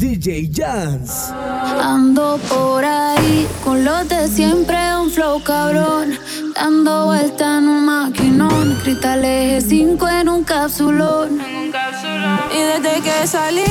[0.00, 1.30] DJ Jans.
[1.78, 6.18] Ando por ahí con los de siempre, un flow cabrón.
[6.54, 8.78] Dando vuelta en un maquinón.
[8.82, 11.38] Cristal eje 5 en un capsulón.
[11.38, 13.62] Y desde que salí,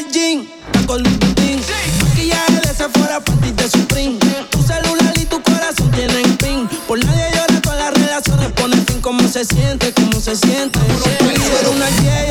[0.00, 0.46] al gym,
[0.86, 1.60] con lutín.
[2.02, 4.18] Maquillaje de Sephora, panty de Supreme.
[4.50, 6.68] Tu celular y tu corazón tienen pin.
[6.86, 9.00] Por nadie llora con las relaciones, pone fin.
[9.00, 9.92] ¿Cómo se siente?
[9.92, 10.78] ¿Cómo se siente?
[10.78, 12.29] Si eres una 10,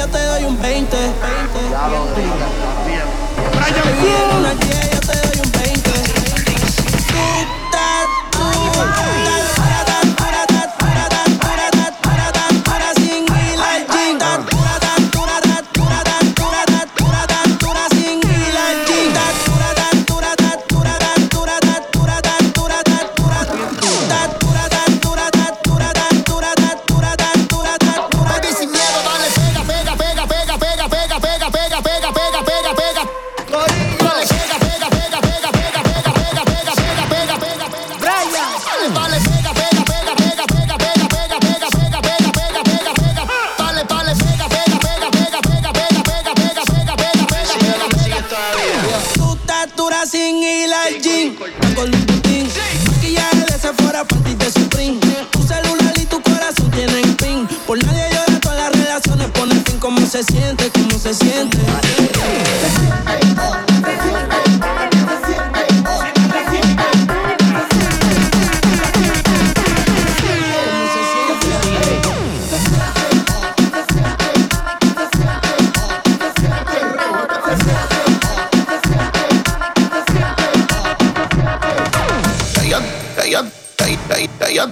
[49.90, 51.36] textura sin ir al gym.
[51.76, 52.48] Con lutín.
[52.86, 55.00] Maquillaje de Sephora, panty de Supreme.
[55.32, 57.48] Tu celular y tu corazón tienen pin.
[57.66, 59.80] Por nadie llora con las relaciones, pone fin.
[59.80, 60.70] ¿Cómo se siente?
[60.72, 61.58] ¿Cómo se siente?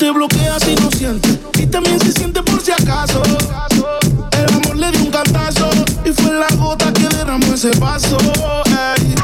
[0.08, 3.22] Te bloquea si no siente y también se siente por si acaso.
[4.32, 5.70] El amor le dio un cantazo
[6.06, 8.18] y fue la gota que derramó ese vaso.
[8.96, 9.16] ey.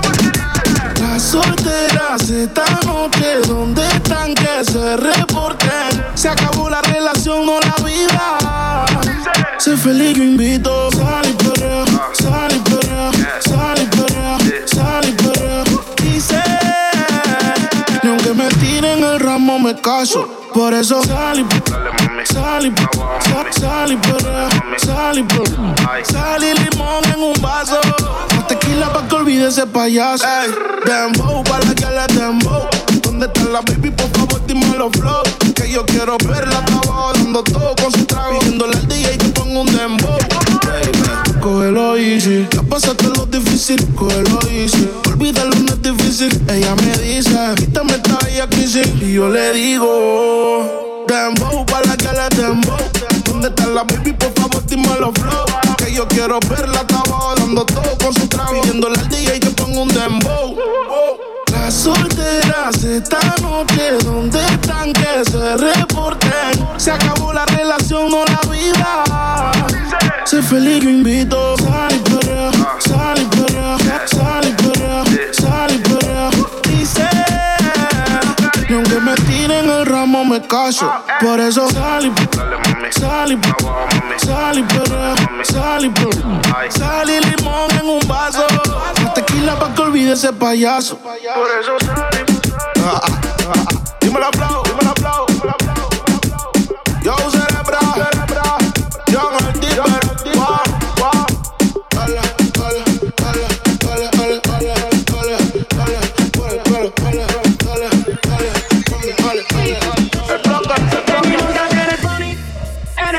[1.00, 6.04] Las solteras esta noche, ¿dónde están que se reporten?
[6.16, 8.86] Se acabó la relación, no la vida.
[9.60, 10.24] Sé feliz, yo
[22.25, 26.03] sal, sal y perrea, sal y perrea.
[26.03, 27.79] Sal y limón en un vaso.
[28.35, 30.25] Más tequila pa' que olvide ese payaso.
[30.25, 30.51] Ey,
[30.85, 32.67] dembow, para que le dembow.
[33.01, 33.91] ¿Dónde está la baby?
[33.91, 35.23] Por favor, dime los flow.
[35.56, 38.40] Que yo quiero verla, estaba dando todo con su trago.
[38.40, 40.22] Pidiéndole al DJ que ponga un dembow.
[41.43, 42.47] Cógelo easy.
[42.51, 44.90] Ya pasaste lo difícil, cógelo easy.
[45.09, 46.41] Olvídalo, no es difícil.
[46.47, 48.87] Ella me dice, quítame esta bella crisis.
[49.01, 52.78] Y yo le digo, dembow, para que le dembow.
[53.25, 54.13] ¿Dónde está la baby?
[54.13, 55.45] Por favor, dime los flow.
[55.75, 58.61] Que yo quiero verla, estaba dando todo con su trago.
[58.61, 60.57] Pidiéndole al DJ que ponga un dembow.
[61.51, 61.73] Las
[62.64, 63.98] hace esta noche?
[64.04, 66.68] ¿Dónde están que se reporten?
[66.78, 69.52] Se acabó la relación, no la vida.
[70.26, 71.58] Sé feliz, yo invito.
[71.58, 76.30] Sal y perrea, sal y perrea, sal y perrea, sal y perrea.
[76.70, 77.08] Dice,
[78.70, 80.90] y aunque me tiren el ramo, me caso.
[81.20, 82.14] Por eso sal y
[82.92, 86.70] sal y sal y perrea, sal y perrea.
[86.70, 88.46] Sal y limón en un vaso.
[89.14, 90.98] Tequila pa' que olvide ese payaso.
[90.98, 92.13] Por eso sal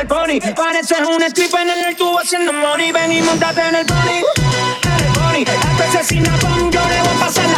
[0.04, 0.54] el pony.
[0.54, 2.92] Pareces un stripper en el tubo haciendo money.
[2.92, 4.20] Ven y montate en el pony.
[4.82, 5.40] En el pony.
[5.40, 7.53] Este asesina con yo le a pasar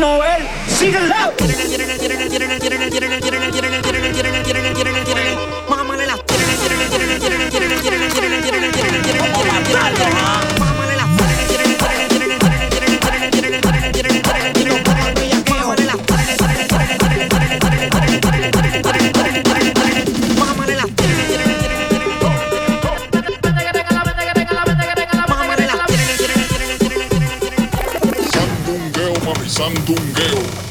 [0.00, 0.40] Camino, él.
[29.60, 30.70] Sandungueo.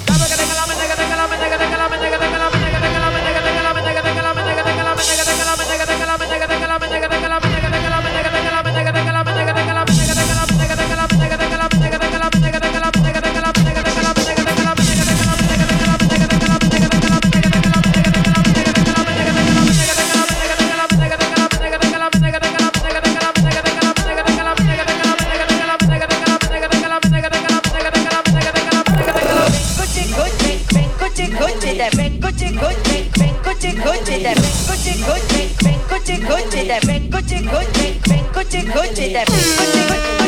[34.10, 37.22] to that bank, go to go bank, bank, go to go to that bank, go
[37.22, 40.19] to go bank, bank, go to go to that bank, go to go.